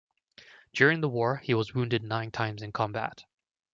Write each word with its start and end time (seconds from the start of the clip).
During 0.73 1.01
the 1.01 1.09
war 1.09 1.37
he 1.37 1.53
was 1.53 1.75
wounded 1.75 2.01
nine 2.01 2.31
times 2.31 2.63
in 2.63 2.71
combat. 2.71 3.23